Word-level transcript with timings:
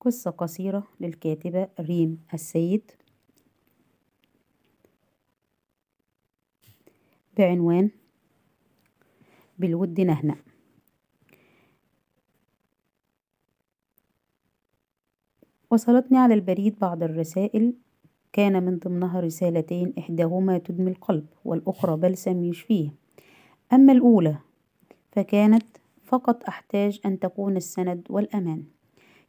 قصة 0.00 0.30
قصيرة 0.30 0.88
للكاتبة 1.00 1.68
ريم 1.80 2.24
السيد. 2.34 2.92
بعنوان 7.38 7.90
بالود 9.58 10.00
نهنأ. 10.00 10.36
وصلتني 15.70 16.18
على 16.18 16.34
البريد 16.34 16.78
بعض 16.78 17.02
الرسائل. 17.02 17.74
كان 18.32 18.62
من 18.62 18.78
ضمنها 18.78 19.20
رسالتين 19.20 19.94
إحداهما 19.98 20.58
تدمي 20.58 20.90
القلب 20.90 21.26
والأخرى 21.44 21.96
بلسم 21.96 22.44
يشفيه. 22.44 22.90
أما 23.72 23.92
الأولى 23.92 24.38
فكانت 25.12 25.66
فقط 26.04 26.44
أحتاج 26.44 27.00
أن 27.06 27.18
تكون 27.18 27.56
السند 27.56 28.06
والأمان. 28.10 28.64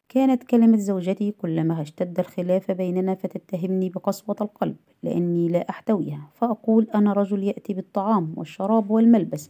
كانت 0.09 0.43
كلمة 0.43 0.77
زوجتي 0.77 1.31
كلما 1.31 1.81
اشتد 1.81 2.19
الخلاف 2.19 2.71
بيننا 2.71 3.15
فتتهمني 3.15 3.89
بقسوة 3.89 4.35
القلب 4.41 4.75
لأني 5.03 5.47
لا 5.47 5.69
أحتويها 5.69 6.29
فأقول 6.33 6.87
أنا 6.95 7.13
رجل 7.13 7.43
يأتي 7.43 7.73
بالطعام 7.73 8.33
والشراب 8.37 8.91
والملبس 8.91 9.49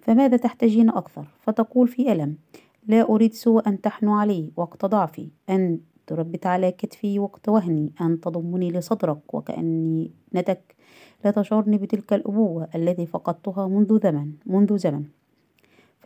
فماذا 0.00 0.36
تحتاجين 0.36 0.90
أكثر؟ 0.90 1.26
فتقول 1.40 1.88
في 1.88 2.12
ألم 2.12 2.36
لا 2.86 3.02
أريد 3.02 3.34
سوى 3.34 3.62
أن 3.66 3.80
تحنو 3.80 4.14
علي 4.14 4.52
وقت 4.56 4.84
ضعفي 4.84 5.28
أن 5.50 5.80
تربت 6.06 6.46
على 6.46 6.72
كتفي 6.72 7.18
وقت 7.18 7.48
وهني 7.48 7.92
أن 8.00 8.20
تضمني 8.20 8.70
لصدرك 8.70 9.34
وكأني 9.34 10.10
نتك 10.34 10.76
لا 11.24 11.30
تشعرني 11.30 11.78
بتلك 11.78 12.12
الأبوة 12.12 12.68
التي 12.74 13.06
فقدتها 13.06 13.68
منذ 13.68 14.00
زمن 14.02 14.32
منذ 14.46 14.76
زمن. 14.76 15.04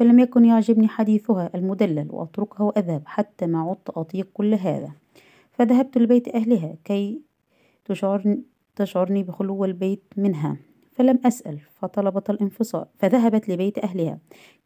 فلم 0.01 0.19
يكن 0.19 0.45
يعجبني 0.45 0.89
حديثها 0.89 1.51
المدلل 1.55 2.07
وأتركها 2.11 2.65
وأذهب 2.65 3.03
حتى 3.07 3.47
ما 3.47 3.61
عدت 3.61 3.91
أطيق 3.91 4.29
كل 4.35 4.55
هذا. 4.55 4.93
فذهبت 5.53 5.99
لبيت 5.99 6.35
أهلها 6.35 6.77
كي 6.85 7.23
تشعرني, 8.77 9.23
بخلو 9.23 9.65
البيت 9.65 10.05
منها. 10.17 10.57
فلم 10.93 11.19
أسأل 11.25 11.61
فطلبت 11.75 12.31
الانفصال. 12.31 12.87
فذهبت 12.97 13.49
لبيت 13.49 13.79
أهلها 13.79 14.19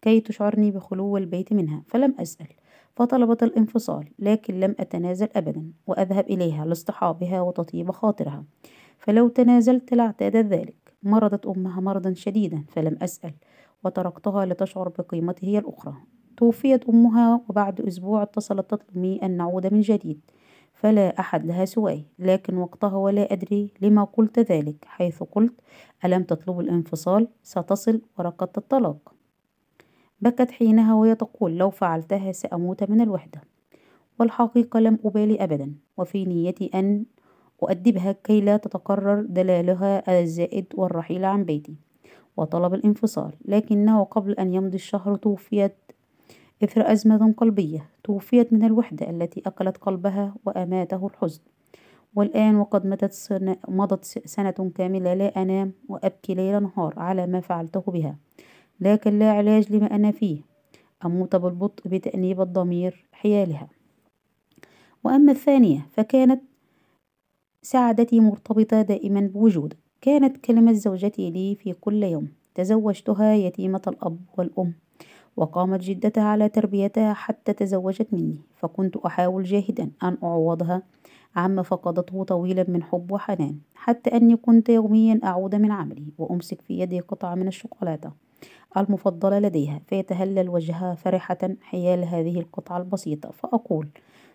كي 0.02 0.20
تشعرني 0.20 0.70
بخلو 0.70 1.16
البيت 1.16 1.52
منها. 1.52 1.82
فلم 1.86 2.14
أسأل 2.18 2.48
فطلبت 2.92 3.42
الانفصال 3.42 4.08
لكن 4.18 4.60
لم 4.60 4.74
أتنازل 4.80 5.28
أبدا 5.36 5.72
وأذهب 5.86 6.24
إليها 6.26 6.64
لاصطحابها 6.64 7.40
وتطيب 7.40 7.90
خاطرها. 7.90 8.44
فلو 8.98 9.28
تنازلت 9.28 9.94
لاعتادت 9.94 10.46
ذلك. 10.46 10.94
مرضت 11.02 11.46
أمها 11.46 11.80
مرضا 11.80 12.12
شديدا 12.12 12.64
فلم 12.68 12.98
أسأل. 13.02 13.34
وتركتها 13.84 14.46
لتشعر 14.46 14.88
بقيمته 14.88 15.44
هي 15.48 15.58
الأخرى. 15.58 15.94
توفيت 16.36 16.88
أمها 16.88 17.40
وبعد 17.48 17.80
أسبوع 17.80 18.22
اتصلت 18.22 18.70
تطلب 18.70 18.98
مني 18.98 19.26
أن 19.26 19.36
نعود 19.36 19.72
من 19.72 19.80
جديد 19.80 20.20
فلا 20.72 21.20
أحد 21.20 21.46
لها 21.46 21.64
سواي 21.64 22.04
لكن 22.18 22.56
وقتها 22.56 22.96
ولا 22.96 23.32
أدري 23.32 23.70
لما 23.80 24.04
قلت 24.04 24.38
ذلك 24.38 24.84
حيث 24.84 25.22
قلت 25.22 25.60
ألم 26.04 26.22
تطلب 26.22 26.60
الانفصال؟ 26.60 27.28
ستصل 27.42 28.02
ورقة 28.18 28.48
الطلاق. 28.56 29.14
بكت 30.20 30.50
حينها 30.50 30.94
وهي 30.94 31.14
تقول 31.14 31.58
لو 31.58 31.70
فعلتها 31.70 32.32
سأموت 32.32 32.90
من 32.90 33.00
الوحدة. 33.00 33.40
والحقيقة 34.20 34.80
لم 34.80 34.98
أبالي 35.04 35.44
أبدا 35.44 35.74
وفي 35.96 36.24
نيتي 36.24 36.70
أن 36.74 37.04
أؤدبها 37.62 38.12
كي 38.12 38.40
لا 38.40 38.56
تتكرر 38.56 39.22
دلالها 39.28 40.20
الزائد 40.20 40.66
والرحيل 40.74 41.24
عن 41.24 41.44
بيتي. 41.44 41.76
وطلب 42.36 42.74
الانفصال 42.74 43.32
لكنه 43.44 44.04
قبل 44.04 44.32
أن 44.32 44.54
يمضي 44.54 44.74
الشهر 44.74 45.16
توفيت 45.16 45.74
إثر 46.64 46.92
أزمة 46.92 47.34
قلبية 47.36 47.88
توفيت 48.04 48.52
من 48.52 48.64
الوحدة 48.64 49.10
التي 49.10 49.42
أكلت 49.46 49.76
قلبها 49.76 50.34
وأماته 50.46 51.06
الحزن. 51.06 51.40
والآن 52.14 52.56
وقد 52.56 52.86
مضت 52.86 53.12
سنة, 53.12 53.56
مضت 53.68 54.04
سنة 54.04 54.70
كاملة 54.74 55.14
لا 55.14 55.42
أنام 55.42 55.72
وأبكي 55.88 56.34
ليل 56.34 56.62
نهار 56.62 56.94
على 56.96 57.26
ما 57.26 57.40
فعلته 57.40 57.80
بها. 57.80 58.16
لكن 58.80 59.18
لا 59.18 59.32
علاج 59.32 59.72
لما 59.72 59.86
أنا 59.94 60.10
فيه 60.10 60.40
أموت 61.04 61.36
بالبطء 61.36 61.88
بتأنيب 61.88 62.40
الضمير 62.40 63.04
حيالها. 63.12 63.68
وأما 65.04 65.32
الثانية 65.32 65.86
فكانت 65.92 66.42
سعادتي 67.62 68.20
مرتبطة 68.20 68.82
دائما 68.82 69.20
بوجودك. 69.20 69.83
كانت 70.04 70.36
كلمة 70.36 70.72
زوجتي 70.72 71.30
لي 71.30 71.54
في 71.54 71.72
كل 71.72 72.02
يوم. 72.02 72.28
تزوجتها 72.54 73.34
يتيمة 73.34 73.82
الأب 73.86 74.18
والأم 74.38 74.74
وقامت 75.36 75.80
جدتها 75.80 76.22
على 76.22 76.48
تربيتها 76.48 77.12
حتى 77.12 77.52
تزوجت 77.52 78.06
مني 78.12 78.38
فكنت 78.54 78.96
أحاول 78.96 79.44
جاهدا 79.44 79.90
أن 80.02 80.18
أعوضها. 80.22 80.82
عما 81.36 81.62
فقدته 81.62 82.24
طويلا 82.24 82.64
من 82.68 82.82
حب 82.82 83.12
وحنان 83.12 83.58
حتى 83.74 84.16
أني 84.16 84.36
كنت 84.36 84.68
يوميا 84.68 85.20
أعود 85.24 85.54
من 85.54 85.72
عملي 85.72 86.06
وأمسك 86.18 86.60
في 86.60 86.78
يدي 86.78 87.00
قطعة 87.00 87.34
من 87.34 87.48
الشوكولاتة 87.48 88.12
المفضلة 88.76 89.38
لديها 89.38 89.80
فيتهلل 89.86 90.48
وجهها 90.48 90.94
فرحة 90.94 91.38
حيال 91.60 92.04
هذه 92.04 92.38
القطعة 92.38 92.78
البسيطة 92.78 93.30
فأقول 93.30 93.88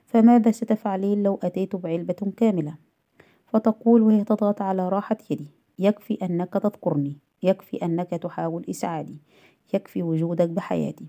فماذا 0.06 0.51
ستفعلين 0.51 1.24
لو 1.24 1.40
أتيت 1.44 1.75
بعلبة 1.75 2.34
كاملة؟ 2.38 2.75
فتقول 3.47 4.01
وهي 4.01 4.24
تضغط 4.24 4.62
على 4.62 4.90
راحة 4.90 5.18
يدي. 5.30 5.58
يكفي 5.79 6.13
أنك 6.13 6.53
تذكرني 6.53 7.17
يكفي 7.44 7.78
أنك 7.78 8.09
تحاول 8.09 8.66
إسعادي 8.69 9.17
يكفي 9.73 10.03
وجودك 10.03 10.50
بحياتي. 10.50 11.06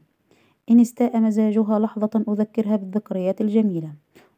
إن 0.70 0.80
استاء 0.80 1.20
مزاجها 1.20 1.78
لحظة 1.78 2.24
أذكرها 2.28 2.76
بالذكريات 2.76 3.40
الجميلة 3.40 3.92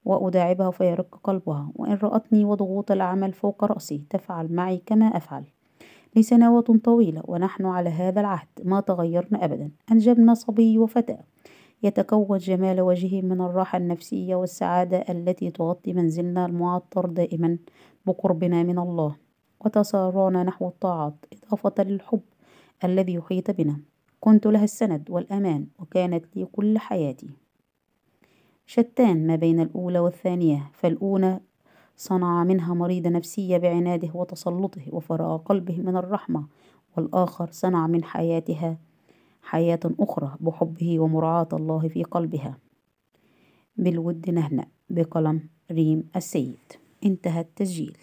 وأداعبها 0.04 0.70
فيرق 0.70 1.20
قلبها 1.24 1.72
وإن 1.74 1.94
رأتني 1.94 2.44
وضغوط 2.44 2.90
العمل 2.90 3.32
فوق 3.32 3.64
رأسي 3.64 4.02
تفعل 4.10 4.52
معي 4.52 4.82
كما 4.86 5.06
أفعل. 5.06 5.44
لسنوات 6.16 6.70
طويلة 6.70 7.22
ونحن 7.24 7.66
على 7.66 7.90
هذا 7.90 8.20
العهد 8.20 8.48
ما 8.64 8.80
تغيرنا 8.80 9.44
أبدا. 9.44 9.70
أنجبنا 9.92 10.34
صبي 10.34 10.78
وفتاة. 10.78 11.24
يتكون 11.82 12.38
جمال 12.38 12.80
وجهه 12.80 13.22
من 13.22 13.40
الراحة 13.40 13.78
النفسية 13.78 14.34
والسعادة 14.34 14.98
التي 14.98 15.50
تغطي 15.50 15.92
منزلنا 15.92 16.46
المعطر 16.46 17.06
دائما 17.06 17.58
بقربنا 18.06 18.62
من 18.62 18.78
الله. 18.78 19.21
وتسارعنا 19.64 20.42
نحو 20.42 20.68
الطاعات 20.68 21.14
إضافة 21.32 21.84
للحب 21.84 22.20
الذي 22.84 23.14
يحيط 23.14 23.50
بنا. 23.50 23.80
كنت 24.20 24.46
لها 24.46 24.64
السند 24.64 25.10
والأمان 25.10 25.66
وكانت 25.78 26.36
لي 26.36 26.44
كل 26.44 26.78
حياتي. 26.78 27.30
شتان 28.66 29.26
ما 29.26 29.36
بين 29.36 29.60
الأولى 29.60 29.98
والثانية 29.98 30.70
فالأولى 30.72 31.40
صنع 31.96 32.44
منها 32.44 32.74
مريضة 32.74 33.10
نفسية 33.10 33.56
بعناده 33.56 34.10
وتسلطه 34.14 34.82
وفراغ 34.92 35.36
قلبه 35.36 35.78
من 35.78 35.96
الرحمة 35.96 36.46
والآخر 36.96 37.48
صنع 37.50 37.86
من 37.86 38.04
حياتها 38.04 38.78
حياة 39.42 39.80
أخرى 40.00 40.36
بحبه 40.40 41.00
ومراعاة 41.00 41.48
الله 41.52 41.88
في 41.88 42.04
قلبها. 42.04 42.58
بالود 43.76 44.30
نهنأ 44.30 44.66
بقلم 44.90 45.48
ريم 45.70 46.08
السيد. 46.16 46.58
انتهى 47.04 47.40
التسجيل. 47.40 47.96